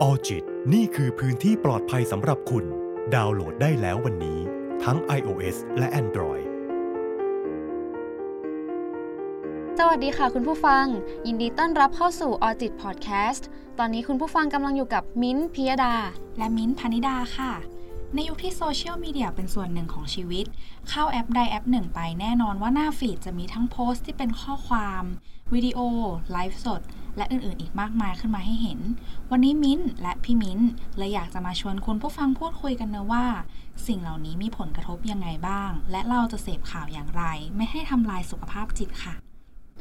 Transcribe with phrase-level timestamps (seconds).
[0.00, 2.64] Alljit นี่คือพื้นที่ปลอดภัยสำหรับคุณ
[3.14, 4.38] ดาวน์โหลดได้แล้ววันนี้
[4.84, 6.46] ทั้ง iOS และ Android
[9.78, 10.84] สวัสดีค่ะคุณผู้ฟัง
[11.26, 15.94] ยินดีต้อนรับเข้าสู่ Alljit พอดแคสต์ตอนนี้คุณผู้ฟังกำลังอยู่กับมิ้นท์พิยดา
[16.38, 17.52] และมิ้นท์พนิดาค่ะ
[18.14, 20.44] ในยุคที่โซเชียลมีเดียเป็นส่วนหนึ่งของชีวิต
[20.88, 25.04] เข้าแอปใดแอปหนึ่งไปแน่นอนว่าหน้า feed จะมีทั้งโพสต์ที่เป็นข้อความ
[25.52, 25.78] วิดีโอ
[26.32, 26.80] ไลฟ์สด
[27.16, 28.78] และอื่นๆ อีกมากมายขึ้นมาให้เห็น
[29.30, 30.68] วันนี้มิ้นท์และพี่มิ้นท์
[30.98, 33.24] เลยอยากจะมาชวนคุณผู้ฟังพูดคุยกันนะว่า
[33.86, 37.22] สิ่งเหล่านี้มีผลกระทบยังไงบ้าง และเราจะเสพข่าวอย่างไร
[37.56, 39.14] ไม่ให้ทำลายสุขภาพจิตค่ะ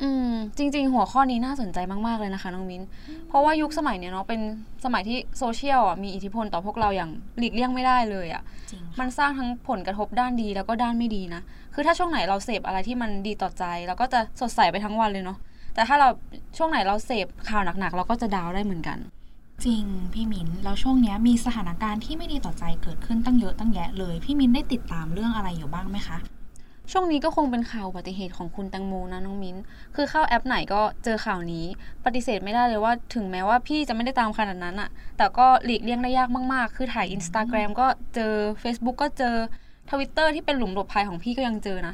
[0.01, 2.83] อืม จริง ๆ หัวข้อนี้น่าสนใจมากๆเลยนะคะน้องมิ้น
[3.27, 4.41] เพราะว่ายุคสมัยเนี้ยเนาะเป็น
[4.85, 11.41] สมัยที่โซเชียลอะมีอิทธิพลต่อพวกเราอย่างหลีกเลี่ยงไม่ได้เลยอะจริงมันสร้างทั้งผลกระทบด้านดีแล้วก็ด้านไม่ดีนะ
[11.73, 15.37] คือถ้าช่วงไหนเราเสพอะไรที่มันดีต่อใจเราก็จะสดใสไปทั้งวันเลยเนาะ
[15.73, 16.09] แต่ถ้าเรา
[16.57, 18.98] ช่วงไหนเราเสพข่าวหนักๆ เราก็จะดาวน์ได้เหมือนกัน
[19.66, 26.18] จริงพี่มิ้นแล้วช่วงเนี้ยมีสถานการณ์ที่ไม่ดีต่อใจเกิดขึ้นตั้งเยอะตั้งแยะเลย พี่มิ้นได้ติดตามเรื่องอะไรอยู่บ้างไหมคะ
[26.91, 29.55] ช่วงนี้ก็คงเป็นข่าวอุบัติเหตุของคุณแตงโมนะน้องมิ้น
[29.95, 31.65] คือเข้าแอปไหนก็เจอข่าวนี้
[32.05, 39.35] ปฏิเสธไม่ได้เลยว่าถึงแม้ว่าพี่จะไม่ได้ตามขนาดนั้นอะแต่ก็หลีกเลี่ยงได้ยากมากๆ คือถ่าย Instagram ก็เจอ Facebook ก็เจอ
[39.91, 41.93] ทวิตเตอร์ที่เป็นหลุมหลบภัยของพี่ก็ยังเจอนะ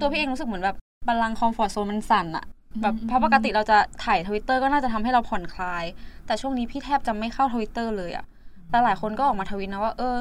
[0.00, 2.44] ตัวพี่เองรู้สึกเหมือนแบบบัลลังก์ comfort zone มันสั่นอะ
[2.82, 5.84] แบบเพราะปกติเราจะถ่ายทวิตเตอร์ก็น่าจะทำให้เราผ่อนคลาย
[6.26, 8.24] แต่ช่วงนี้พี่แทบจะไม่เข้าทวิตเตอร์เลยอะ
[8.70, 10.16] แต่หลายคนก็ออกมาทวิตนะว่า เออ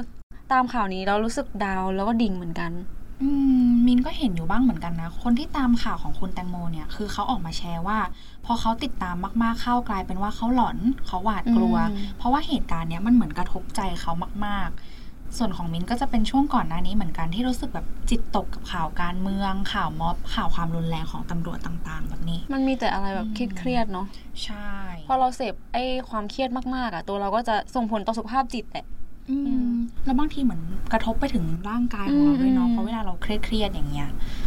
[0.52, 2.72] ตามข่าวนี้เรารู้สึก down แล้วก็ดิ่งเหมือนกัน
[3.22, 3.30] อื
[3.68, 8.00] มมินก็เห็นอยู่บ้างเหมือนกันนะ คนที่ตามข่าวของคุณแตงโมเนี่ย คือเขาออกมาแชร์ว่า
[8.46, 14.12] พอเขาติดตามมากๆเข้ากลายเป็นว่าเขาหลอนเขาหวาดกลัวอืมเพราะว่าเหตุการณ์เนี้ยมันเหมือนกระทบใจเขา
[14.46, 15.07] มากๆ
[15.38, 24.08] ส่วนของมินก็จะเป็นช่วงก่อนหน้านี้เหมือนกันที่รู้สึกแบบจิตตกกับข่าวการเมือง ข่าวม็อบข่าวความรุนแรงของตำรวจต่าง ๆ แบบนี้ มันมีแต่อะไรแบบอืมเครียดๆเนาะ
[24.44, 24.72] ใช่
[25.08, 28.86] พอเราเสพไอ้ความเครียดมากๆอะตัวเราก็จะส่งผลต่อสุขภาพจิตแหละ
[29.30, 29.38] อื
[29.72, 29.74] ม
[30.06, 30.62] แล้วบางทีเหมือน
[30.92, 34.18] กระทบไปถึงร่างกายของเราด้วยเนาะอืมเพราะเวลาเราเครียดๆอย่างเงี้ยอื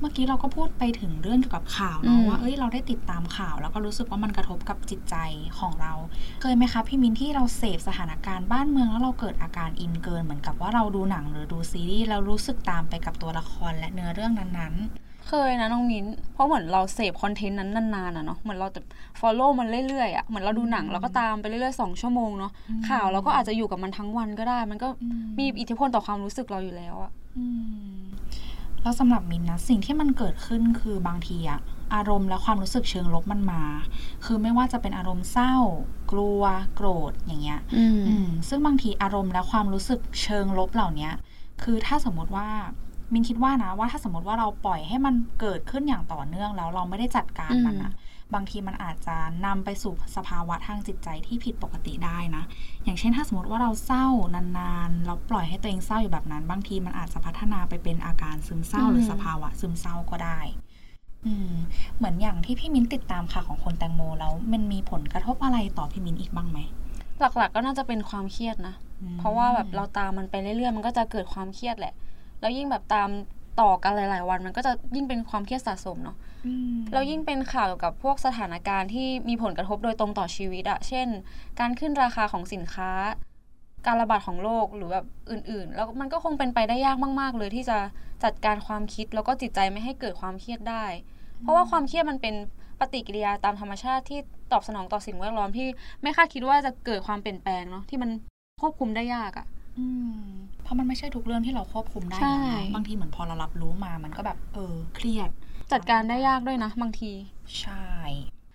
[0.00, 5.16] เมื่อกี้เราก็พูดไปถึงเรื่องเกี่ยวกับข่าวอืเนาะมว่าเอ้ยเราได้ติดตามข่าว แล้วก็รู้สึกว่ามันกระทบกับจิตใจ
[5.58, 5.92] ของเรา
[6.40, 14.74] เคยไหมคะพี่มินที่เราเสพสถานการณ์บ้านเมืองแล้วเราเกิดอาการอินเกิน เหมือนกับว่าเราดูหนังหรือดูซีรีส์แล้วรู้สึกตามไปกับตัวละครและเนื้อเรื่องนั้น
[15.30, 18.80] เคยนะน้องมิ้น เพราะเหมือนเราเสพคอนเทนต์นั้นนานๆอะเนาะเหมือนเราจะ
[19.20, 22.52] follow มันเรื่อยๆอะเหมือนเราดูหนังเราก็ตามไปเรื่อยๆสองชั่วโมงเนาะ
[22.88, 27.44] ข่าวเราก็อาจจะอยู่กับมันทั้งวันก็ได้ มันก็อืมมีอิทธิพลต่อความรู้สึกเราอยู่แล้วอะๆอื
[27.90, 28.03] ม
[28.84, 31.60] แล้วสำหรับมินนะสิ่งที่มันเกิดขึ้นคือบางทีอะ
[31.94, 33.62] อารมณ์และความรู้สึกเชิงลบมันมา
[34.24, 35.54] คือไม่ว่าจะเป็นอารมณ์เศร้า
[36.12, 36.42] กลัว
[36.74, 41.12] โกรธอย่างเงี้ยอืมอืมซึ่งบางทีอารมณ์และความรู้สึกเชิงลบเหล่าเนี้ย
[41.62, 42.48] คือถ้าสมมติว่า
[43.12, 47.92] มินคิดว่านะว่าถ้าสมมติว่าเราปล่อยให้มันเกิดขึ้นอย่างต่อเนื่องแล้วเราไม่ได้จัดการมันอะ
[48.34, 52.44] บางทีมันอาจจะนำไปสู่สภาวะทางจิตใจที่ผิดปกติได้นะ
[52.84, 60.40] อย่างเช่นถ้าสมมติว่าเราเศร้านานๆ เราปล่อยให้ตัวเองเศร้าอยู่แบบนั้น บางทีมันอาจจะพัฒนาไปเป็นอาการซึมเศร้าหรือสภาวะซึมเศร้าก็ได้
[61.26, 61.54] อืม
[61.96, 66.58] เหมือนอย่างที่พี่มิ้นติดตามค่ะของคนแตงโมแล้วมันมีผลกระทบอะไรต่อพี่มิ้นอีกบ้างไหม
[67.20, 68.74] หลักๆก็น่าจะเป็นความเครียดนะ
[69.18, 71.94] เพราะว่าแบบเราตามมันไปเรื่อยๆ มันก็จะเกิดความเครียดแหละ
[72.40, 73.08] แล้วยิ่งแบบตาม
[73.60, 76.16] ต่อกันหลาย ๆ วัน มันก็จะยิ่งเป็นความเครียดสะสมเนาะ
[76.46, 81.08] อืมแล้วยิ่งเป็นข่าวเกี่ยวกับพวกสถานการณ์ที่มีผลกระทบโดยตรงต่อชีวิตอะเช่น
[81.60, 82.90] การขึ้นราคาของสินค้า
[83.86, 87.78] การระบาดของโรคหรือแบบอื่น ๆ แล้วมันก็คงเป็นไปได้ยากมาก ๆ เลยที่จะ
[88.24, 90.84] จัดการความคิดแล้วก็จิตใจไม่ให้เกิดความเครียดได้
[91.40, 92.34] เพราะว่าความเครียดมันเป็น
[92.80, 94.20] ปฏิกิริยาตามธรรมชาติที่
[94.52, 95.68] ตอบสนองต่อสิ่งแวดล้อมที่
[96.02, 98.10] ไม่คาดคิดว่าจะเกิดความเปลี่ยนแปลงเนาะที่มัน
[98.60, 99.46] ควบคุมได้ยากอะ
[99.78, 99.86] อื
[100.18, 100.24] ม
[100.62, 105.30] เพราะมันไม่ใช่ทุกเรื่องที่เราควบคุมได้ใช่นะบางทีเหมือนพอเรารับรู้มา มันก็แบบเออเครียด
[105.72, 107.12] จัดการได้ยากด้วยนะ บางที
[107.60, 107.86] ใช่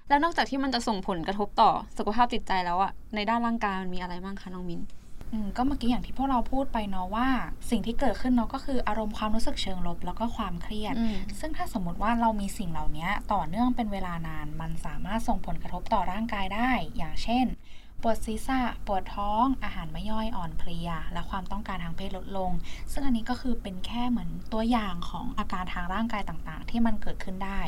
[0.09, 4.81] แล้วนอกจากที่มันจะส่งผลกระทบต่อสุขภาพจิตใจแล้วอะในด้านร่างกายมันมีอะไรบ้างคะน้องมิน
[5.33, 7.27] อืมก็เมื่อกี้อย่างที่พวกเราพูดไปเนาะว่า
[7.69, 17.45] สิ่งที่เกิดขึ้นเนาะก็คืออารมณ์ความรู้สึกเชิงลบแล้วก็ความเครียดอืมซึ่งถ้าสมมติว่าเรามีสิ่งเหล่านี้ต่อเนื่องเป็นเวลานาน มันสามารถส่งผลกระทบต่อร่างกายได้ อย่างเช่น
[18.03, 22.51] ปวดศีรษะ ปวดท้อง อาหารไม่ย่อยอ่อนเพลีย และความต้องการทางเพศลดลง
[22.91, 27.61] ซึ่งอันนี้ก็คือเป็นแค่เหมือนตัวอย่างของอาการทางร่างกายต่างๆ ที่มันเกิดขึ้นได้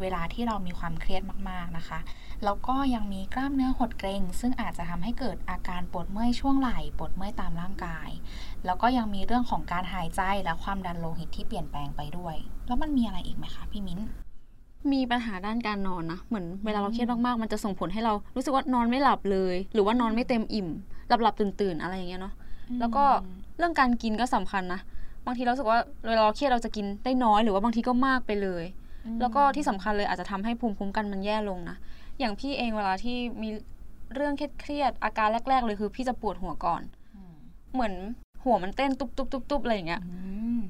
[0.00, 1.98] เวลาที่เรามีความเครียดมากๆนะคะ
[2.44, 8.08] แล้วก็ยังมีกล้ามเนื้อหดเกร็ง ซึ่งอาจจะทำให้เกิดอาการปวดเมื่อยช่วงไหล่ปวดเมื่อยตามร่างกาย
[8.64, 12.36] แล้วก็ยังมีเรื่องของการหายใจและความดันโลหิตที่เปลี่ยนแปลงไปด้วย
[12.66, 14.00] แล้วมันมีอะไรอีกไหมคะพี่มิ้น
[14.94, 20.68] มีปัญหาด้านการนอนนะ เหมือนเวลาเราเครียดมากๆ มันจะส่งผลให้เรารู้สึกว่านอนไม่หลับเลย หรือว่านอนไม่เต็มอิ่ม
[21.08, 22.34] หลับหลับตื่นตื่นๆอะไรอย่างเงี้ยเนาะ
[22.80, 23.04] แล้วก็
[23.58, 24.80] เรื่องการกินก็สำคัญนะ
[25.26, 25.78] บางทีเรารู้สึกว่า
[26.08, 28.64] เวลาเราเครียดเราจะกินได้น้อยหรือว่าบางทีก็มากไปเลย
[29.20, 31.76] แล้วก็ที่สำคัญเลยอาจจะทำให้ภูมิคุ้มกันมันแย่ลงนะ
[32.18, 33.48] อย่างพี่เองเวลาที่มี
[34.14, 36.82] เรื่องเครียดๆอาการแรก ๆ เลยคือ พี่จะปวดหัวก่อน
[37.72, 37.94] เหมือน
[38.44, 40.02] หัวมันเต้นตุบตุบตุบตุบอะไรอย่างเงี้ย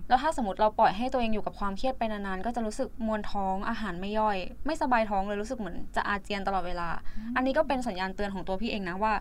[0.09, 4.37] แล้วถ้าสมมติเราปล่อยให้ตัวเองอยู่กับความเครียดไปนานๆ ก็จะรู้สึกมวนท้องอาหารไม่ย่อย
[4.67, 6.89] ไม่สบายท้องเลยรู้สึกเหมือนจะอาเจียนตลอดเวลา
[7.37, 9.13] อันนี้ก็เป็นสัญญาณเตือนของตัวพี่เองนะว่า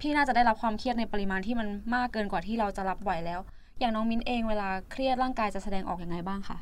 [0.00, 3.40] พี่น่าจะได้รับความเครียดในปริมาณที่มันมากเกินกว่าที่เราจะรับไหวแล้ว
[3.80, 6.58] อย่างน้องมิ้นเองเวลาเครียดร่างกายจะแสดงออกอย่างไงบ้างคะ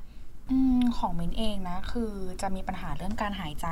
[0.50, 2.12] อืมของมินเองนะ คือ
[2.43, 3.67] จะมีปัญหาเรื่องการหายใจ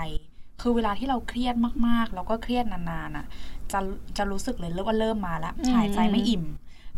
[0.62, 1.55] คือเวลาที่เราเครียด
[1.87, 3.26] มากๆ แล้วก็เครียดนานๆอะ
[3.73, 3.81] จะ
[4.19, 6.44] จะรู้สึกเลยว่าเริ่มมาแล้วหายใจไม่อิ่ม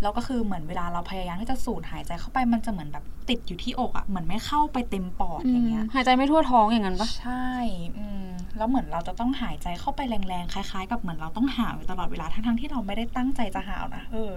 [0.02, 7.48] แล้วก็คือเหมือนเวลาเราพยายามที่จะสูดหายใจเข้าไปมันจะเหมือนแบบติดอยู่ที่อกอะ่ะเหมือนไม่เข้าไปเต็มปอดอย่างเงี้ยหายใจไม่ทั่วท้องอย่างนั้นปะใช่
[7.98, 14.32] อืมแล้วเหมือนเราจะต้องหายใจเข้าไปแรงๆคล้าย ๆ กับเหมือนเราต้องหาวอยู่ตลอดเวลาทั้งๆที่เราไม่ได้ตั้งใจจะหาวนะเออ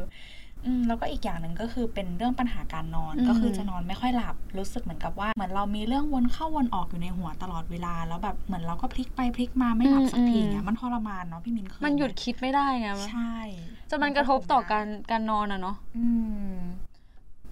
[0.65, 13.33] อืมแล้วก็อีกอย่างหนึ่งก็คือเป็นเรื่องปัญหาการนอนก็คือจะนอนไม่ค่อยหลับรู้สึกเหมือนกับว่าเหมือนเรามีเรื่องวนเข้าวนออกอยู่ในหัวตลอดเวลา แล้วแบบเหมือนเราก็พลิกไปพลิกมาไม่หลับสักทีเงี้ยมันทรมานเนาะพี่มินเคยมันหยุดคิดไม่ได้ไงใช่
[13.89, 16.05] จนมันกระทบต่อการการนอนอะเนาะอื
[16.53, 16.55] ม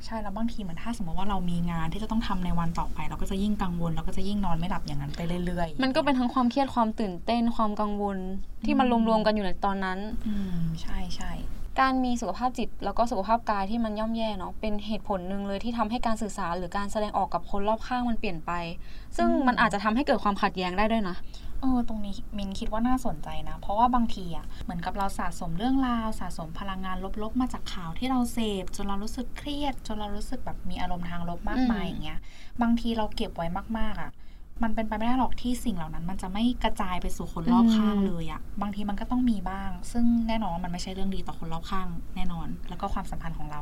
[0.06, 8.18] ใช่แล้วบางทีเหมือนถ้าสมมติว่าเรามีงานที่จะต้องทำในวันต่อไป เราก็จะยิ่งกังวลเราก็จะยิ่งนอนไม่หลับอย่างนั้นไปเรื่อยๆ มันก็เป็นทั้งความเครียดความตื่นเต้นความกังวล
[8.66, 11.32] ที่มันรวมๆกันอยู่ในตอนนั้น อืมใช่ใช่
[11.82, 18.52] การมีสุขภาพจิตแล้วก็สุขภาพกายที่มันย่ำแย่เนาะเป็นเหตุผลหนึ่งเลยที่ทำให้การสื่อสารหรือการแสดงออกกับคนรอบข้างมันเปลี่ยนไป
[19.18, 21.16] ซึ่งมันอาจจะทำให้เกิดความขัดแย้งได้ด้วยนะ
[21.62, 32.20] เออตรงนี้มินคิดว่าน่าสนใจนะ เพราะว่าบางทีอะเหมือนกับเราสะสมเรื่องราว สะสมพลังงานลบๆ มาจากข่าวที่เราเสพจนเรารู้สึกเครียด จนเรารู้สึกแบบมีอารมณ์ทางลบมากมายอืมอย่างเงี้ย
[32.62, 33.48] บางทีเราเก็บไว้
[33.78, 34.12] มากๆอะ
[34.64, 43.62] มันเป็นไปไม่ได้หรอกที่สิ่งเหล่านั้น มันจะไม่กระจายไปสู่คนรอบข้างเลยอะบางทีมันก็ต้องมีบ้าง ซึ่งแน่นอนว่ามันไม่ใช่เรื่องดีต่อคนรอบข้าง แน่นอน แล้วก็ความสัมพันธ์ของเรา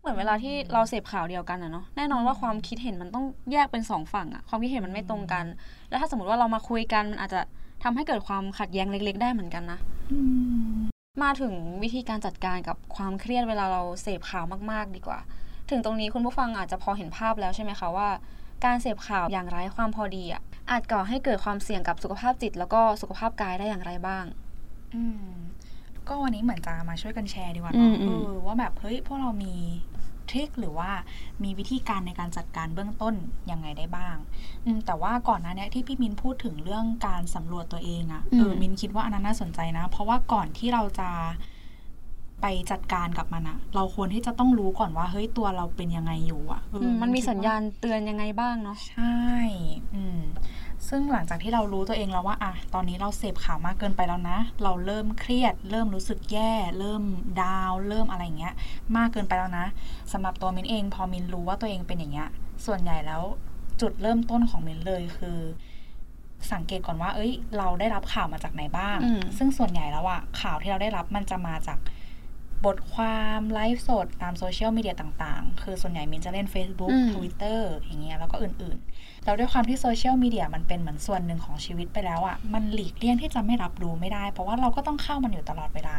[0.00, 5.44] เหมือนเวลาที่เราเสพข่าวเดียวกันอะเนาะแน่นอนว่าความคิดเห็นมันต้องแยกเป็นสองฝั่งอะความคิดเห็นมันไม่ตรงกัน
[5.88, 7.40] แล้วถ้าสมมติว่าเรามาคุยกันมันอาจจะ
[7.82, 9.78] ทำให้เกิดความขัดแย้งเล็ก ๆ ได้เหมือนกันนะ
[10.10, 10.18] อื
[10.72, 10.82] ม
[11.22, 15.18] มาถึงวิธีการจัดการกับความเครียดเวลาเราเสพข่าวมาก ๆ ดีกว่า
[15.70, 18.08] ถึงตรงนี้คุณผู้ฟังอาจจะพอเห็นภาพแล้วใช่ไหมคะว่า
[18.64, 24.24] การเสพข่าวอย่างไร้ความพอดีอะอาจก่อให้เกิดความเสี่ยงกับสุขภาพจิต แล้วก็สุขภาพกายได้อย่างไรบ้าง
[24.94, 25.30] อืม
[26.08, 29.54] ก็วันนี้เหมือนจะมาช่วยกันแชร์ดีกว่าอืเนาะมอืเอมอว่าแบบเฮ้ยพวกเรามี
[30.30, 30.90] ทริคหรือว่า
[31.42, 33.14] มีวิธีการในการจัดการเบื้องต้น
[33.50, 34.16] ยังไงได้บ้าง
[34.64, 41.10] อืมแต่ว่าก่อนหน้าเนี้ยที่พี่มินพูดถึงเรื่องการสำรวจตัวเองอะเออมินคิดว่าอันนั้นน่าสนใจนะ เพราะว่าก่อนที่เราจะ
[42.42, 49.22] ไปจัดการกับมันอะเราควรที่จะต้องรู้ก่อนว่าเฮ้ยตัวเราเป็นยังไงอยู่อะเออมมันมีคิดว่สัญญาณเตือนยังไงบ้างเนาะใช่
[49.94, 50.20] อืม
[50.88, 57.02] ซึ่งหลังจากที่เรารู้ตัวเองแล้วว่าอะตอนนี้เราเสพข่าวมากเกินไปแล้วนะ เราเริ่มเครียด เริ่มรู้สึกแย่ เริ่ม
[57.42, 58.54] ดาวน์เริ่มอะไรอย่างเงี้ย
[58.96, 59.66] มากเกินไปแล้วนะ
[60.12, 62.28] สำหรับตัวมินเองพอมินรู้ว่าตัวเองเป็นอย่างเงี้ย
[62.66, 63.22] ส่วนใหญ่แล้ว
[63.80, 65.38] จุดเริ่มต้นของมินเลยคือ
[66.52, 71.78] สังเกตก่อนว่า เอ้ย เราได้รับข่าวมาจากไหนบ้างอืมซึ่งส่วนใหญ่แล้วอะข่าวที่เราได้รับมันจะมาจาก
[72.66, 85.96] บทความไลฟ์สดตามโซเชียลมีเดียต่างๆ คือส่วนใหญ่มินจะเล่น Facebook อืม Twitter อย่างเงี้ยแล้วก็อื่นๆ แล้วด้วยความที่โซเชียลมีเดียมันเป็นเหมือนส่วนหนึ่งของชีวิตไปแล้วอะ่ะ มันหลีกเลี่ยงที่จะไม่รับรู้ไม่ได้ เพราะว่าเราก็ต้องเข้ามันอยู่ตลอดเวลา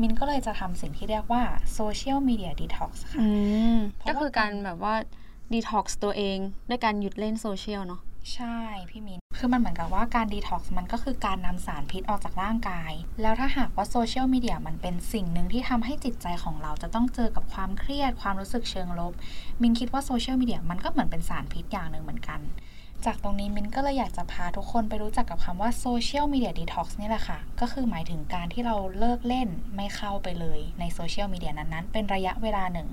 [0.00, 1.42] มินก็เลยจะทำสิ่งที่เรียกว่า
[1.74, 3.28] social media detox ค่ะอื
[3.74, 4.94] มเพราะก็ว่าคือการแบบว่า
[5.52, 6.38] ดีท็อกซ์ตัวเอง
[6.68, 8.00] ด้วยการหยุดเล่นโซเชียลเนาะ
[8.34, 8.56] ใช่
[8.90, 12.92] พี่มินคือมันเหมือนกับว่าการดีท็อกซ์มันก็คือการนำสารพิษออกจากร่างกาย
[13.22, 19.12] แล้วถ้าหากว่าโซเชียลมีเดียมันเป็นสิ่งหนึ่งที่ทำให้จิตใจของเราจะต้องเจอกับความเครียดความรู้สึกเชิงลบ
[19.62, 22.40] มินคิดว่าโซเชียลมีเดียมันก็เหมือนเป็นสารพิษอย่างหนึ่งเหมือนกัน
[23.06, 32.88] จากตรงนี้มินก็เลยอยากจะพาทุกคนไปรู้จักกับคำว่า social media detox นี่แหละค่ะ ก็คือหมายถึงการที่เราเลิกเล่นไม่เข้าไปเลยในโซเชียลมีเดียนั้นๆ เป็นระยะเวลาหนึ่ง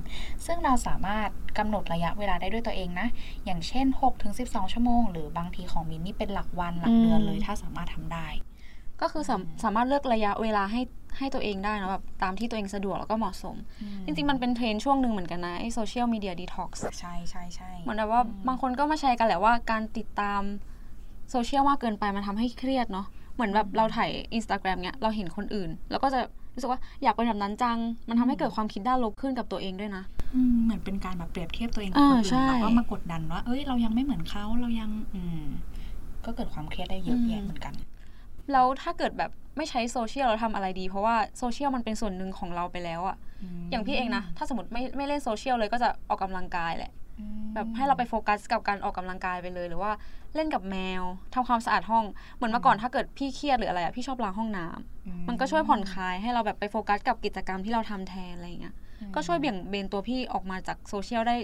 [0.45, 3.07] ซึ่งเราสามารถกำหนดระยะเวลาได้ด้วยตัวเองนะ
[3.45, 3.85] อย่างเช่น
[4.29, 8.27] 6-12 ชั่วโมง หรือบางทีของมินนี่เป็นหลักวันหลักเดือนเลยอืมถ้าสามารถทำได้
[9.01, 10.81] ก็คือสามสามารถเลือกระยะเวลาให้
[11.17, 13.55] ให้ตัวเองได้นะแบบตามที่ตัวเองสะดวกแล้วก็เหมาะสม
[14.05, 20.41] จริง ๆ มันเป็นเทรนด์ช่วงหนึ่งเหมือนกันนะไอ้ social media detox ใช่ใช่ใช่เหมือนแบบว่าบางคนก็มาแชร์กันแหละว่าการติดตาม
[21.31, 26.19] โซเชียลมากเกินไปมันทำให้เครียดเนาะเหมือนแบบเราถ่ายอินสตาแกรมเนี้ยเราเห็นคนอื่น แล้วก็จะ
[26.53, 27.77] รู้สึกว่าอยากเป็นแบบนั้นจัง
[28.09, 30.03] มันทำให้เกิดความคิดด้านลบขึ้นกับตัวเองด้วยนะ
[30.35, 35.45] อืมเหมือนเป็นการแบบเปรียบเทียบตัวเองกับอ่าคนอื่ใช่แล้วก็มากดดันว่า เอ้ยเรายังไม่เหมือนเขาเรายังอืม
[36.25, 37.73] ก็เกิดความเครียดได้เยอะแยะเหมือนกัน
[38.51, 43.17] แล้วถ้าเกิดแบบไม่ใช้โซเชียลเราทำอะไรดี เพราะว่าโซเชียลมันเป็นส่วนหนึ่งของเราไปแล้วอะ
[43.71, 49.91] อย่างพี่เองนะ ถ้าสมมติไม่ไม่เล่นโซเชียลเลยก็จะออกกำลังกายแหละอืมแบบให้เราไปโฟกัสกับการออกกำลังกายไปเลย หรือว่า
[50.35, 51.03] เล่นกับแมว
[51.33, 58.75] ทำความสะอาดห้อง เหมือนเมื่อก่อนถ้าเกิดพี่เครียดหรืออะไรอะพี่ชอบล้างห้องน้ำอืมันก็ช่วยผ่อนคลายให้เราแบบไปโฟกัสกับกิจกรรมที่เราทำแทนอะไรอย่างเงี้ย
[59.15, 61.37] ก็ช่วยเบี่ยงเบนตัวพี่ออกมาจากโซเชียลได้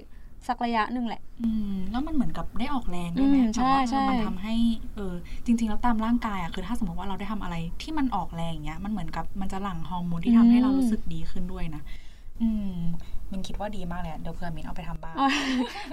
[0.47, 4.55] สักระยะหนึ่งแหละ อืมแล้วมันเหมือนกับได้ออกแรงด้วยไหมอืมแบบว่าใช่เออมันใช่ทำให้
[4.95, 5.13] เออ
[5.45, 11.81] จริง ๆ แล้วตามร่างกายอะคือถ้าสมมติว่าเราได้ทำอะไรที่มันออกแรงอย่างเงี้ยมันเหมือนกับมันจะหลั่งฮอร์โมนที่ทำให้เรารู้สึกดีขึ้นด้วยนะ
[12.41, 12.77] อืม
[13.31, 15.15] มินคิดว่าดีมากเลยอะเดี๋ยวเผื่อมินเอาไปทำบ้าง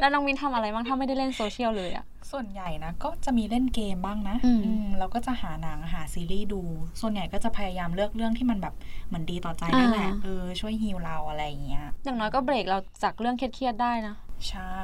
[0.00, 6.62] แล้วน้องมินทำอะไรบ้างถ้าไม่ได้เล่นโซเชียลเลยอะส่วนใหญ่นะก็จะมีเล่นเกมบ้างนะอืมอืมแล้วก็จะหาหนังหาซีรีส์ดู
[7.00, 8.74] ส่วนใหญ่ก็จะพยายามเลือกเรื่องที่มันแบบ
[9.08, 14.14] เหมือนดีต่อใจนั่นแหละเออช่วยฮีลเราอะไรอย่างเงี้ยอย่างน้อยก็เบรกเราจากเรื่องเครียดๆได้นะ
[14.50, 14.80] ใช่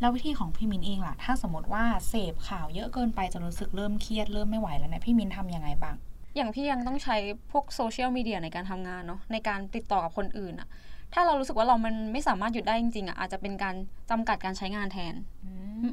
[0.00, 5.94] แล้ววิธีของพี่มินเองล่ะ ถ้าสมมติว่าเสพข่าวเยอะเกินไปจนรู้สึกเริ่มเครียดเริ่มไม่ไหวแล้วเนี่ยพี่มินทำยังไงบ้าง
[6.36, 7.16] อย่างพี่ยังต้องใช้
[7.52, 10.68] พวกโซเชียลมีเดียในการทำงานเนาะในการติดต่อกับคนอื่นอะ
[11.14, 13.74] ถ้าเรารู้สึกว่าเรามันไม่สามารถหยุดได้จริงๆอะอาจจะเป็นการ
[14.10, 15.14] จำกัดการใช้งานแทน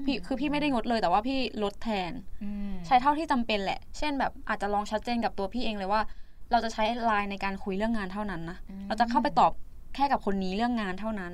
[0.05, 2.11] พี่คือพี่ไม่ได้งดเลยแต่ว่าพี่ลดแทน
[2.43, 6.01] อืมใช้เท่าที่จำเป็นแหละ เช่นแบบอาจจะลองชัดเจนกับตัวพี่เองเลยว่า
[6.51, 8.57] เราจะใช้ไลน์ในการคุยเรื่องงานเท่านั้นนะ
[8.87, 9.51] เราจะเข้าไปตอบ
[9.97, 11.33] แค่กับคนนี้เรื่องงานเท่านั้น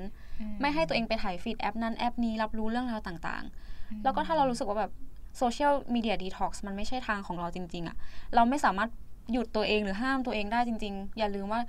[0.60, 4.92] ไม่ให้ตัวเองไปไถ feed แอปนั้นแอปนี้รับรู้เรื่องราวต่างๆ แล้วก็ถ้าเรารู้สึกว่าแบบ
[5.38, 7.96] social media detox มันไม่ใช่ทางของเราจริง ๆอะ
[8.34, 8.90] เราไม่สามารถ
[9.32, 11.60] หยุดตัวเองหรือห้ามตัวเองได้จริง ๆ อย่าลืมว่า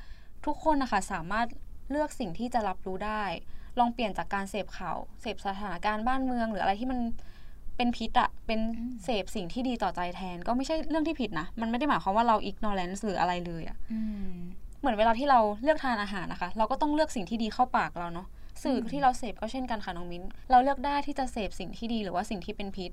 [0.45, 1.47] ทุกคนนะคะสามารถ
[1.91, 3.23] เลือกสิ่งที่จะรับรู้ได้
[3.79, 6.99] ลองเปลี่ยนจากการเสพข่าว เสพสถานการณ์บ้านเมือง หรืออะไรที่มัน
[7.77, 8.59] เป็นพิษอะเป็น
[9.03, 13.99] เสพสิ่งที่ดีต่อใจแทน ก็ไม่ใช่เรื่องที่ผิดนะ มันไม่ได้หมายความว่าเรา ignorance หรืออะไรเลยอะอื
[14.29, 14.31] ม
[14.85, 18.27] เหมือนเวลาที่เราเลือกทานอาหารนะคะ เราก็ต้องเลือกสิ่งที่ดีเข้าปากเราเนาะ
[18.63, 22.91] สื่อที่เราเสพก็เช่นกันค่ะน้องมิ้น เราเลือกได้ที่จะเสพสิ่งที่ดีหรือว่าสิ่งที่เป็นพิษ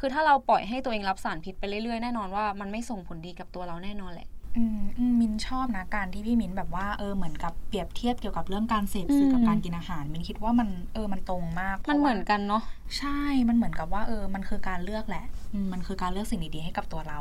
[0.00, 12.62] คือถ้าเราปล่อยให้ตัวเองรับสารพิษไปเรื่อยๆ แน่นอนว่ามันไม่ส่งผลดีกับตัวเราแน่นอนแหละอืมอืมมินชอบนะการที่พี่มินแบบว่าเออเหมือนกับเปรียบเทียบเกี่ยวกับเรื่องการเสพสื่อกับอืมการกินอาหาร มินคิดว่ามันเออมันตรงมากมันพราะว่าเหมือนกันเนาะ
[12.98, 13.18] ใช่
[13.48, 17.20] มันเหมือนกับว่าเออมันคือการเลือกแหละอืมมันคือการเลือกสิ่งดีๆให้กับตัวเรา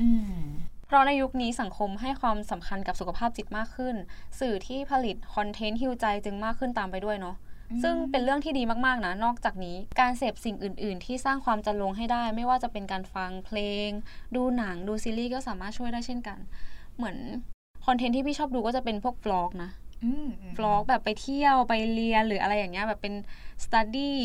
[0.00, 0.38] อืม
[0.88, 3.96] เพราะในยุคนี้สังคมให้ความสำคัญกับสุขภาพจิตมากขึ้น
[4.40, 7.36] สื่อที่ผลิตคอนเทนต์ฮิวใจจึงมากขึ้นตามไปด้วยเนาะ
[7.70, 13.88] อืมซึ่งเป็นเรื่องที่ดีมากๆนะ นอกจากนี้การเสพสิ่งอื่น ๆ ที่สร้างความจันลงให้ได้ ไม่ว่าจะเป็นการฟังเพลง
[14.36, 16.38] ดูหนังดูซีรีส์ก็สามารถช่วยได้เช่นกัน
[16.96, 17.16] เหมือน
[17.86, 19.70] คอนเทนต์ที่พี่ชอบดูก็จะเป็นพวกวล็อกนะ
[20.04, 23.14] อืมอืมวล็อกแบบไปเที่ยวไปเรียนหรืออะไรอย่างเงี้ยแบบเป็น
[23.64, 24.18] สตูดี้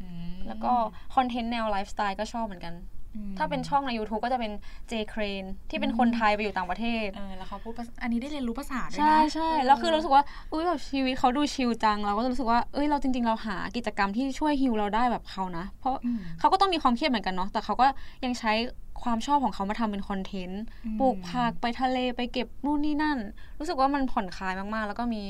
[0.00, 0.72] อืมแล้วก็
[1.14, 2.99] คอนเทนต์แนวไลฟ์สไตล์ก็ชอบเหมือนกันอืม
[3.38, 4.52] ถ้าเป็นช่องใน YouTube ก็จะเป็น
[4.90, 17.86] J Crane ที่เป็นคนไทยไปอยู่ต่างประเทศเออแล้วเขาพูดภาษาอันนี้ได้เรียนรู้ภาษาด้วยนะใช่ใช่เแล้วคือรู้สึกว่าอุ้ยแบบชีวิตเขาดู chill จัง เราก็จะรู้สึกว่าเอ้ยเราจริง ๆ เราหากิจกรรมที่ช่วย heal เราได้แบบเขานะ เพราะอืมเขาก็ต้องมีความเครียดเหมือนกันเนาะแต่เขาก็
[18.24, 18.52] ยังใช้
[19.02, 23.18] ความชอบของเขามาทำเป็นคอนเทนต์อืมปลูกผักไปทะเลไปเก็บนู่นนี่นั่น
[23.58, 25.22] รู้สึกว่ามันผ่อนคลายมากๆ แล้วก็มี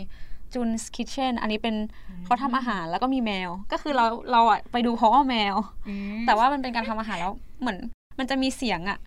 [0.54, 1.76] JunsKitchen อันนี้เป็น
[2.24, 5.56] เขาทำอาหารแล้วก็มีแมว ก็คือเราเราอะไปดูเพราะว่าแมว
[5.88, 7.78] อืมแต่ว่ามันเป็นการทำอาหารแล้วเหมือน
[8.18, 8.98] มันจะมีเสียงอะ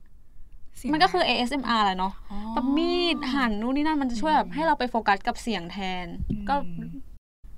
[0.77, 6.55] เสียงมันก็คือ ASMR แหละเนาะอ๋อแบบมีดหั่นนู่นนี่นั่นมันจะช่วยแบบให้เราไปโฟกัสกับเสียงแทนอืมก็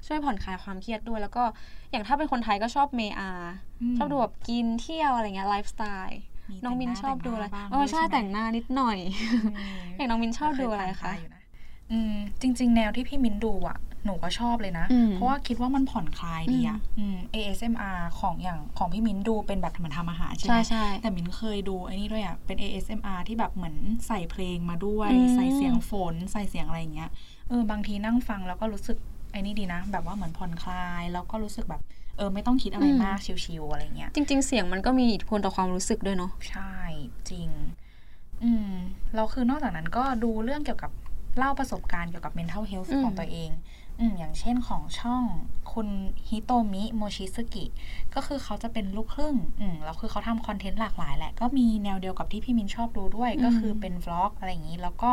[0.08, 1.44] ช่วยผ่อนคลายความเครียดด้วย แล้วก็
[1.92, 3.32] อย่างถ้าเป็นคนไทยก็ชอบเมอา
[3.94, 6.20] มชอบดูแบบกินเที่ยวอะไรเงี้ยไลฟ์สไตล์
[6.52, 8.98] มีน้องมินแต่งหาชอบดูอะไรแต่งหน้าบ้างเออด้วยใช่ใช่ไหมแต่งหน้านิดหน่อย
[9.98, 11.35] อย่างน้องมินชอบดูอะไรเคยคะผ่านตา
[11.90, 23.76] อยู่นอืมจริง ๆ แนวที่พี่มินดูอะหนูก็ชอบเลยนะอืมเพราะว่าคิดว่ามันผ่อนคลายดีอะอืม ASMR ของอย่างของพี่มินดูเป็นแบบเหมือนทำอาหารใช่ไหใช่มใช่แต่มินเคยดูไอ้นี่ด้วยอะเป็น ASMR ที่แบบเหมือน
[24.08, 27.10] ใส่เพลงมาด้วยอืมใส่เสียงฝน ใส่เสียงอะไรอย่างเงี้ย
[27.50, 28.98] เออบางทีนั่งฟังแล้วก็รู้สึก
[29.32, 31.82] ไอ้นี่ดีนะ แบบว่าเหมือนผ่อนคลาย แล้วก็รู้สึกแบบ
[32.18, 36.76] เออไม่ต้องคิดอะไรมากชิวๆอะไรเงี้ย จริง ๆ เสียงมันก็มีอิทธิพลต่อความรู้สึกด้วยเนาะ ใช่
[37.30, 37.50] จริง
[38.44, 38.72] อืม
[39.16, 40.92] แล้วคือนอกจากนั้นก็ดูเรื่องเกี่ยวกับ
[41.38, 43.52] เล่าประสบการณ์เกี่ยวกับ mental health อืมของตัวเอง
[44.00, 45.24] อืมอย่างเช่นของช่อง
[45.74, 45.88] คุณ
[46.28, 47.66] ฮิโตมิโมชิสกิ
[48.16, 55.12] ก็คือเขาจะเป็นลูกครึ่งอืมแล้วคือเขาทำคอนเทนต์หลากหลายแหละ ก็มีแนวเดียวกับที่พี่มินชอบดูด้วย ก็คือเป็น vlog อะไรอย่างนี้ แล้วก็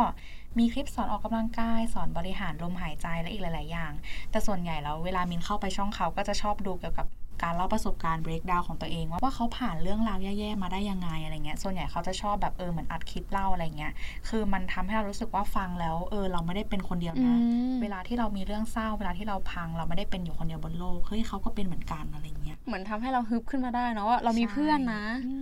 [0.57, 3.91] มีคลิปสอนออกกำลังกาย สอนบริหารลมหายใจและอีกหลาย ๆ อย่าง
[4.31, 7.07] แต่ส่วนใหญ่แล้วเวลามินเข้าไปช่องเขาก็จะชอบดูเกี่ยวกับ
[7.41, 13.93] การเล่าประสบการณ์ breakdown ของตัวเองว่าว่าเขาผ่านเรื่องราวแย่ๆมาได้ยังไงอะไรเงี้ย ส่วนใหญ่เขาจะชอบแบบเออเหมือนอัดคลิปเล่าอะไรเงี้ย
[14.27, 17.35] คือมันทำให้เรารู้สึกว่าฟังแล้วเออเราไม่ได้เป็นคนเดียวนะ
[17.81, 25.33] เวลาที่เรามีเรื่องเศร้าเวลาที่เราพังเราไม่ได้เป็นอยู่คนเดียวบนโลก เฮ้ยเขาก็เป็นเหมือนกันอะไรเงี้ย เหมือนทำให้เราฮึบขึ้นมาได้เนาะว่าเรามีเพื่อนนะอื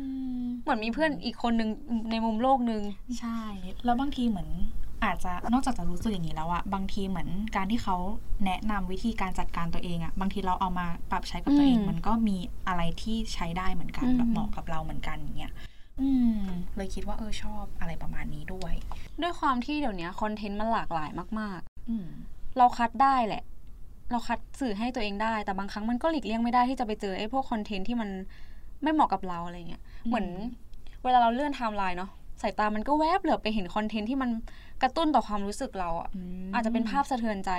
[0.42, 1.70] มเหมือนมีเพื่อนอีกคนนึง
[2.12, 2.82] ในมุมโลกนึง
[3.20, 3.40] ใช่
[3.86, 4.50] แล้วบางทีเหมือน
[5.04, 7.96] อาจจะนอกจากจะรู้สึกอย่างนี้แล้วอะบางทีเหมือนการที่เขา
[8.46, 15.52] แนะนำวิธีการจัดการตัวเองอะบางทีเราเอามาปรับใช้กับตัวเองอืมมันก็มีอะไรที่ใช้ได้เหมือนกันอืมแบบเหมาะกับเราเหมือนกันอย่างเงี้ย
[16.02, 16.40] อืม
[16.76, 18.74] เลยคิดว่าเออชอบอะไรประมาณนี้ด้วย
[19.22, 23.44] ด้วยความที่เดี๋ยวนี้คอนเทนต์มันหลากหลายมากอืมๆเราคัดได้แหละ
[24.12, 28.10] เราคัดสื่อให้ตัวเองได้ แต่บางครั้งมันก็หลีกเลี่ยงไม่ได้ที่จะไปเจอไอ้พวกคอนเทนต์ที่มัน
[28.84, 30.28] ไม่เหมาะกับเราอะไรเงี้ยเหมือน
[31.04, 34.30] เวลาเราเลื่อนไทม์ไลน์เนาะ สายตามันก็แวบเหลือบไปเห็นคอนเทนต์ที่มัน
[34.82, 36.10] กระตุ้นต่อความรู้สึกเราอะ
[36.48, 37.52] มอาจจะเป็นภาพสะเทือนใจ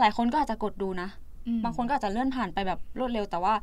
[0.00, 1.08] หลายคนก็อาจจะกดดูนะ
[1.46, 3.54] อืมบางคนก็อาจจะเลื่อนผ่านไปแบบรวดเร็วแต่ว่า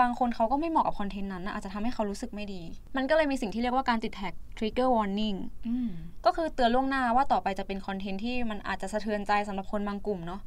[0.00, 2.62] บางคนเขาก็ไม่เหมาะกับคอนเทนต์นั้นนะอาจจะทำให้เขารู้สึกไม่ดี
[2.96, 5.88] มันก็เลยมีสิ่งที่เรียกว่าการติดแท็ก trigger warning อืม
[6.24, 10.40] ก็คือเตือนล่วงหน้าว่าต่อไปจะเป็นคอนเทนต์ที่มันอาจจะสะเทือนใจสำหรับคนบางกลุ่มเนาะ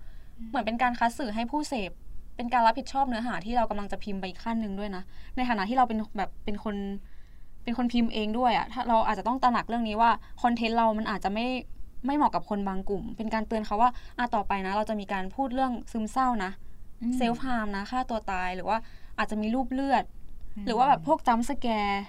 [0.50, 1.92] เหมือนเป็นการคัดสื่อให้ผู้เสพ
[2.36, 5.04] เป็นการรับผิดชอบเนื้อหาที่เรากำลังจะพิมพ์ไปอีกขั้นหนึ่งด้วยนะ
[5.36, 6.76] ในฐานะที่เราเป็นแบบเป็นคน
[7.64, 11.46] เป็นคนพิมพ์เองด้วยอะถ้าเราอาจจะต้องตระหนักเรื่องนี้ว่าคอนเทนต์เรามันอาจจะไม่
[12.06, 16.52] ไม่เหมาะกับคนบางกลุ่ม เป็นการเตือนเขาว่าอะต่อไปนะ เราจะมีการพูดเรื่องซึมเศร้านะ
[17.02, 18.78] อืม self-harm นะฆ่าตัวตายหรือว่า
[19.18, 20.04] อาจจะมีรูปเลือด
[20.66, 22.04] หรือว่าแบบพวก jump scare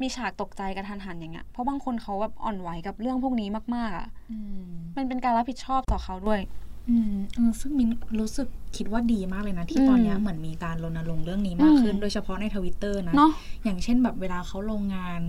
[0.00, 4.64] มีฉากตกใจกะทันหันอย่างเงี้ย เพราะบางคนเขาแบบอ่อนไหวกับเรื่องพวกนี้มากๆอะอืม
[4.96, 6.40] มันเป็นการรับผิดชอบต่อเขาด้วย
[6.88, 7.88] อืมเออซึ่งมิน
[8.20, 13.30] รู้สึกคิดว่าดีมากเลยนะที่อืมตอนเนี้ยเหมือนมีการรณรงค์เรื่องนี้มากขึ้นอืมโดยเฉพาะในทวิตเตอร์นะเนาะ
[13.64, 15.20] อย่างเช่นแบบเวลาเขาลงงาน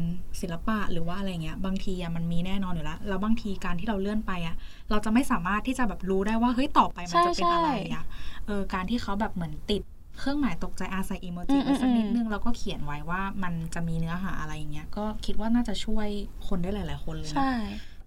[0.42, 4.56] ศิลปะหรือว่าอะไรเงี้ย บางทีอะมันมีแน่นอนอยู่แล้วแล้วบางทีการที่เราเลื่อนไปอะ
[4.90, 8.04] เราจะไม่สามารถที่จะแบบรู้ได้ว่าเฮ้ยต่อไปมันจะเป็นอะไรอะ
[8.46, 9.82] เออการที่เขาแบบเหมือนติด
[10.20, 16.08] เครื่องหมายตกใจอาใส่อีโมจิไว้สักนิดนึง แล้วก็เขียนไว้ว่ามันจะมีเนื้อหาอะไรอย่างเงี้ย ก็คิดว่าน่าจะช่วย
[16.48, 17.54] คนได้หลาย ๆ คนเลยนะใช่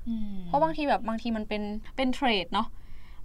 [0.07, 1.63] อืมเพราะบางทีแบบบางทีมันเป็น
[1.97, 2.69] เป็น thread เนาะ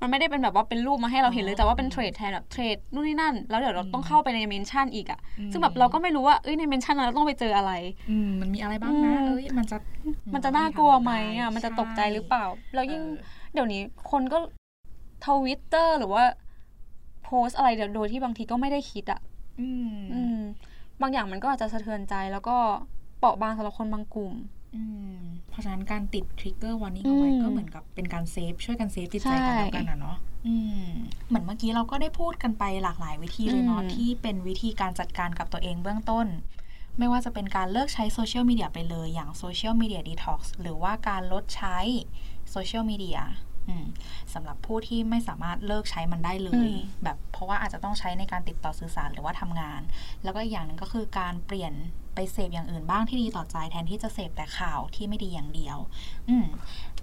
[0.03, 7.72] มันไม่ได้เป็นแบบว่าเป็นรูปมาให้เราเห็นเลยอะแต่ว่าเป็น thread แทนแบบ thread นู่นนี่นั่น แล้วเดี๋ยวเราต้องเข้าไปใน mention อีกอะอืมซึ่งแบบเราก็ไม่รู้ว่าเอ้ยใน mention นั้นเราต้องไปเจออะไร
[8.12, 9.77] อืมมันมีอะไรบ้างนะอืมเอ้ยมันจะ
[10.33, 13.81] มันจะน่ากลัวไหมอะมันจะตกใจหรือเปล่าแล้วยิ่งเออเดี๋ยวนี้
[14.12, 14.38] คนก็
[15.25, 16.24] ทวิตเตอร์หรือว่า
[17.24, 19.19] โพสต์อะไรเดี๋ยวโดยที่บางทีก็ไม่ได้คิดอะ
[19.62, 20.39] อืมอืม
[21.01, 22.57] บางอย่างมันก็อาจจะสะเทือนใจแล้วก็
[23.19, 24.33] เปราะบางสำหรับคนบางกลุ่ม
[24.75, 24.83] อื
[25.17, 25.19] ม
[25.53, 30.17] เพราะฉะนั้นการติดทริกเกอร์วันนี้เอาไว้อืมก็เหมือนกับเป็นการ save ช่วยกัน save จิตใจใช่กันแล้วกันนะเนาะ
[30.48, 30.55] อื
[30.86, 30.88] ม
[31.27, 36.27] เหมือนเมื่อกี้เราก็ได้พูดกันไปหลากหลายวิธีเลยเนาะอืมที่เป็นวิธีการจัดการกับตัวเองเบื้องต้น
[37.00, 41.77] ไม่ว่าจะเป็นการเลิกใช้โซเชียลมีเดียไปเลย อย่าง social media detox หรือว่าการลดใช้
[42.51, 43.19] โซเชียลมีเดีย
[43.69, 43.86] อืม
[44.33, 49.81] สำหรับผู้ที่ไม่สามารถเลิกใช้มันได้เลยอืมแบบเพราะว่าอาจจะต้องใช้ในการติดต่อสื่อสารหรือว่าทำงาน
[50.24, 51.74] แล้วก็อีกอย่างหนึ่งก็คือการเปลี่ยน
[52.15, 55.77] ไปเสพอย่างอื่นบ้างที่ดีต่อใจแทนที่จะเสพแต่ข่าวที่ไม่ดีอย่างเดียว
[56.29, 56.46] อืม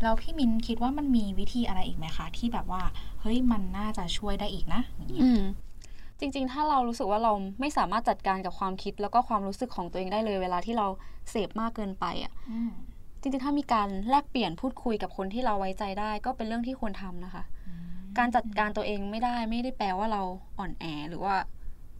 [0.03, 2.83] แล้วพี่มินคิดว่ามันมีวิธีอะไรอีกไหมคะ ที่แบบว่า
[3.21, 5.43] เฮ้ยมันน่าจะช่วยได้อีกนะอย่างเงี้ยอืม
[6.19, 10.87] จริงๆ ถ้าเรารู้สึกว่าเราไม่สามารถจัดการกับความคิดแล้วก็ความรู้สึกของตัวเองได้เลย เวลาที่เรา
[11.31, 12.71] เสพมากเกินไปอะอืม
[13.21, 17.45] จริงๆ ถ้ามีการแลกเปลี่ยนพูดคุยกับคนที่เราไว้ใจได้ ก็เป็นเรื่องที่ควรทำนะคะ
[18.19, 20.23] การจัดการตัวเองไม่ได้ไม่ได้แปลว่าเรา
[20.59, 21.35] อ่อนแอหรือว่า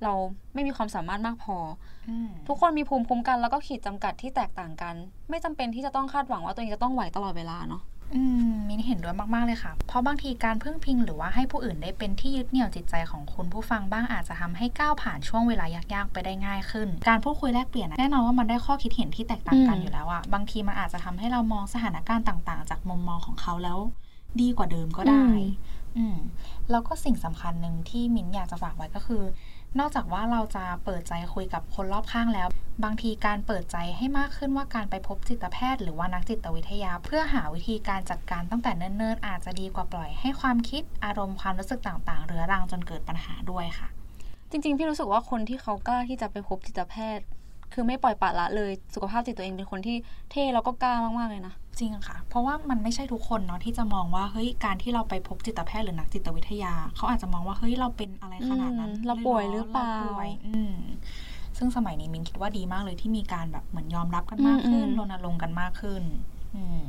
[0.05, 0.13] เรา
[0.55, 1.57] ไม่มีความสามารถมากพอ
[2.09, 4.95] อืมทุกคนมีภูมิคุ้มกันแล้วก็ขีดจำกัดที่แตกต่างกัน
[5.31, 7.83] ไม่จำเป็นที่จะต้องคาดหวังว่าตัวเองจะต้องไหวตลอดเวลาเนาะ
[8.15, 23.79] อืมมินเห็นด้วยมาก ๆ เลยค่ะ เพราะบางทีการพึ่งพิงหรือว่าให้ผู้อื่นได้เป็นที่ยึดเหนี่ยวจิตใจของคุณผู้ฟังบ้างอาจจะทำให้ก้าวผ่านช่วงเวลายาก ๆ ไปได้ง่ายขึ้น การพูดคุยแลกเปลี่ยนอะแน่นอนว่ามันได้ข้อคิดเห็นที่แตกต่างกันอืมอยู่แล้วอะบางทีมันอาจจะทำให้เรามองสถานการณ์ต่าง ๆ จากมุมมองของเขาแล้ว
[24.41, 25.27] ดีกว่าเดิมก็ได้
[25.99, 26.19] อืม
[26.71, 29.23] แล้วก็สิ่งสำคัญหนึ่งที่มิ้นอยากจะฝากไว้ก็คือ
[29.79, 32.49] นอกจากว่าเราจะเปิดใจคุยกับคนรอบข้างแล้ว
[32.85, 43.89] บางทีการเปิดใจให้มากขึ้นว่าการไปพบจิตแพทย์ หรือว่านักจิตวิทยา เพื่อหาวิธีการจัดการตั้งแต่เนิ่นๆอาจจะดีกว่าปล่อยให้ความคิดอารมณ์ความรู้สึกต่างๆ เรื้อรังจนเกิดปัญหาด้วยค่ะ
[44.51, 47.25] จริงๆพี่รู้สึกว่าคนที่เขากล้าที่จะไปพบจิตแพทย์
[47.73, 49.97] คือไม่ปล่อยปละละเลยสุขภาพจิตตัวเองเป็นคนที่
[50.31, 60.75] เท่แล้วก็กล้ามากๆเลยนะ จริงค่ะ เพราะว่ามันไม่ใช่ทุกคนเนาะที่จะมองว่าเฮ้ยการที่เราไปพบจิตแพทย์หรือนักจิตวิทยา เขาอาจจะมองว่าเฮ้ยเราเป็นอะไรขนาดนั้นอืมเราป่วยหรือเปล่าป่วยอืม
[61.59, 66.03] ซึ่งสมัยนี้มินคิดว่าดีมากเลยที่มีการแบบเหมือนยอมรับกันมากขึ้นอืมรณรงค์กันมากขึ้น
[66.57, 66.85] อืม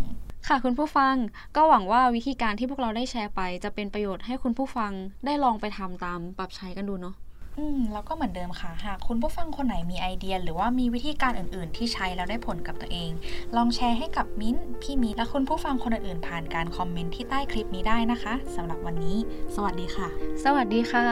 [0.48, 1.16] ค่ะคุณผู้ฟัง
[1.56, 4.92] ก็หวังว่าวิธีการที่พวกเราได้แชร์ไป จะเป็นประโยชน์ให้คุณผู้ฟัง
[5.26, 7.16] ได้ลองไปทำตามปรับใช้กันดูเนาะ
[7.58, 13.12] อืมแล้วก็เหมือนเดิมค่ะ หากคุณผู้ฟังคนไหนมีไอเดีย หรือว่ามีวิธีการอื่นๆ ที่ใช้แล้วได้ผลกับตัวเอง
[13.56, 19.18] ลองแชร์ให้กับมิ้นท์พี่มิ้นท์และคุณผู้ฟังคนอื่นๆผ่านการคอมเมนต์ที่ใต้คลิปนี้ได้นะคะสำหรับวันนี้
[19.56, 20.08] สวัสดีค่ะ
[20.44, 21.06] สวัสดีค่ะ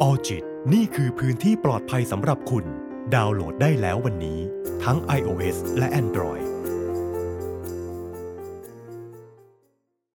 [0.00, 2.64] ออจิตนี่คือพื้นที่ปลอดภัยสำหรับคุณ
[3.14, 4.38] ดาวน์โหลดได้แล้ววันนี้
[4.84, 6.42] ทั้ง iOS และ Android